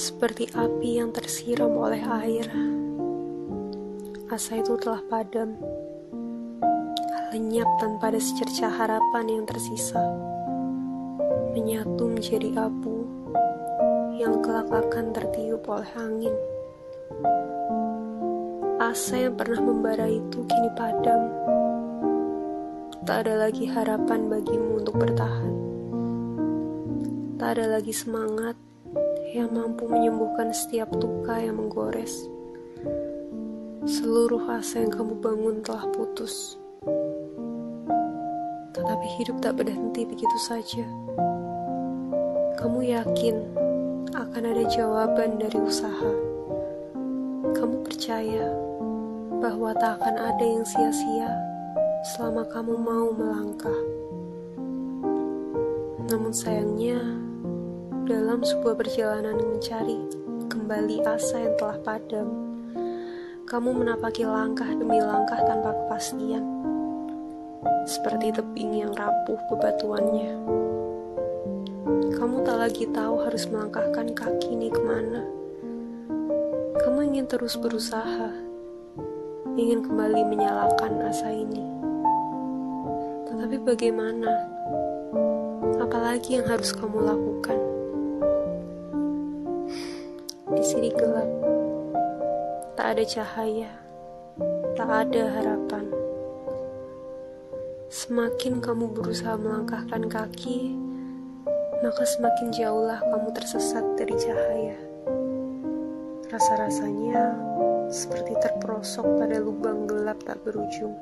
[0.00, 2.48] Seperti api yang tersiram oleh air,
[4.32, 5.60] asa itu telah padam,
[7.28, 10.00] lenyap tanpa ada secerca harapan yang tersisa,
[11.52, 13.04] menyatu menjadi abu
[14.16, 16.32] yang kelak akan tertiup oleh angin.
[18.80, 21.28] Asa yang pernah membara itu kini padam.
[23.04, 25.52] Tak ada lagi harapan bagimu untuk bertahan.
[27.36, 28.69] Tak ada lagi semangat
[29.30, 32.26] yang mampu menyembuhkan setiap luka yang menggores.
[33.86, 36.58] Seluruh asa yang kamu bangun telah putus.
[38.74, 40.82] Tetapi hidup tak berhenti begitu saja.
[42.58, 43.36] Kamu yakin
[44.14, 46.12] akan ada jawaban dari usaha.
[47.54, 48.50] Kamu percaya
[49.38, 51.30] bahwa tak akan ada yang sia-sia
[52.14, 53.80] selama kamu mau melangkah.
[56.10, 57.19] Namun sayangnya,
[58.10, 60.02] dalam sebuah perjalanan mencari
[60.50, 62.26] kembali asa yang telah padam.
[63.46, 66.42] Kamu menapaki langkah demi langkah tanpa kepastian,
[67.86, 70.42] seperti tebing yang rapuh bebatuannya.
[72.18, 75.22] Kamu tak lagi tahu harus melangkahkan kaki ini ke mana.
[76.82, 78.34] Kamu ingin terus berusaha,
[79.54, 81.62] ingin kembali menyalakan asa ini.
[83.30, 84.34] Tetapi bagaimana?
[85.78, 87.79] Apalagi yang harus kamu lakukan?
[90.50, 91.30] Di sini gelap,
[92.74, 93.70] tak ada cahaya,
[94.74, 95.86] tak ada harapan.
[97.86, 100.74] Semakin kamu berusaha melangkahkan kaki,
[101.86, 104.78] maka semakin jauhlah kamu tersesat dari cahaya.
[106.34, 107.38] Rasa-rasanya
[107.86, 110.98] seperti terperosok pada lubang gelap tak berujung.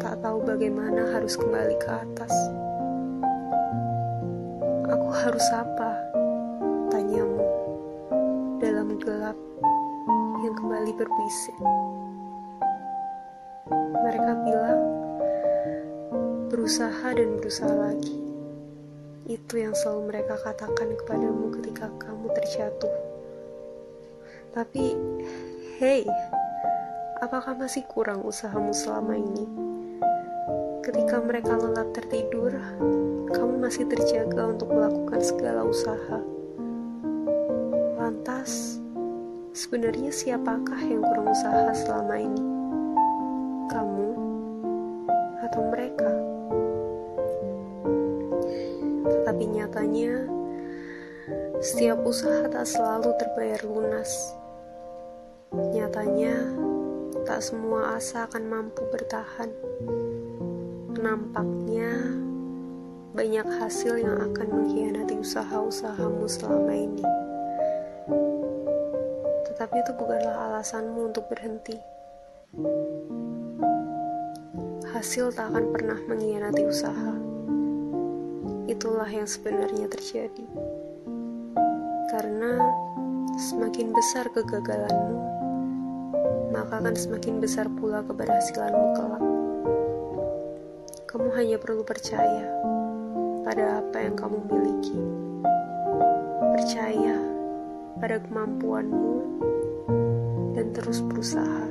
[0.00, 2.32] Tak tahu bagaimana harus kembali ke atas.
[4.88, 6.11] Aku harus apa?
[9.32, 11.56] Gelap yang kembali berbisik.
[14.02, 14.80] Mereka bilang,
[16.52, 18.18] berusaha dan berusaha lagi.
[19.30, 22.94] Itu yang selalu mereka katakan kepadamu ketika kamu terjatuh.
[24.52, 24.98] Tapi,
[25.80, 26.04] hey,
[27.22, 29.46] apakah masih kurang usahamu selama ini?
[30.82, 32.52] Ketika mereka lelap tertidur,
[33.32, 36.20] kamu masih terjaga untuk melakukan segala usaha
[38.02, 38.81] Lantas,
[39.52, 42.44] sebenarnya siapakah yang kurang usaha selama ini?
[43.68, 44.10] Kamu
[45.44, 46.12] atau mereka?
[49.12, 50.24] Tetapi nyatanya,
[51.60, 54.32] setiap usaha tak selalu terbayar lunas.
[55.52, 56.32] Nyatanya,
[57.28, 59.52] tak semua asa akan mampu bertahan.
[60.96, 61.92] Nampaknya,
[63.12, 67.04] banyak hasil yang akan mengkhianati usaha-usahamu selama ini
[69.52, 71.76] tetapi itu bukanlah alasanmu untuk berhenti.
[74.96, 77.12] Hasil tak akan pernah mengkhianati usaha.
[78.64, 80.48] Itulah yang sebenarnya terjadi.
[82.08, 82.64] Karena
[83.36, 85.20] semakin besar kegagalanmu,
[86.56, 89.24] maka akan semakin besar pula keberhasilanmu kelak.
[91.12, 92.48] Kamu hanya perlu percaya
[93.44, 94.96] pada apa yang kamu miliki.
[96.56, 97.31] Percaya
[97.98, 99.12] pada kemampuanmu
[100.56, 101.68] dan terus berusaha.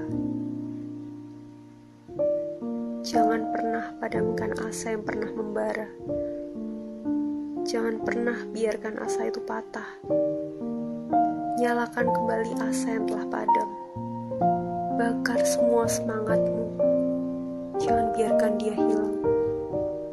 [3.02, 5.90] Jangan pernah padamkan asa yang pernah membara.
[7.66, 9.90] Jangan pernah biarkan asa itu patah.
[11.58, 13.70] Nyalakan kembali asa yang telah padam.
[15.02, 16.66] Bakar semua semangatmu.
[17.82, 19.18] Jangan biarkan dia hilang.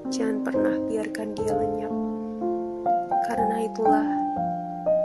[0.08, 1.94] Jangan pernah biarkan dia lenyap.
[3.28, 4.08] Karena itulah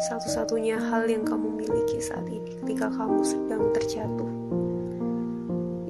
[0.01, 4.31] satu-satunya hal yang kamu miliki saat ini ketika kamu sedang terjatuh.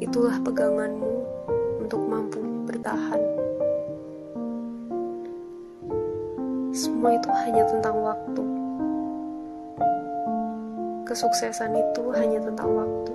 [0.04, 1.14] Itulah peganganmu
[1.80, 3.22] untuk mampu bertahan.
[6.76, 8.44] Semua itu hanya tentang waktu.
[11.08, 13.14] Kesuksesan itu hanya tentang waktu.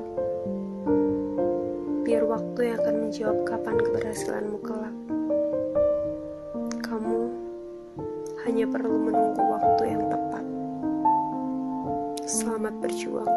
[2.08, 4.96] Biar waktu yang akan menjawab kapan keberhasilanmu kelak.
[6.80, 7.18] Kamu
[8.48, 9.87] hanya perlu menunggu waktu.
[12.68, 13.32] Selamat berjuang.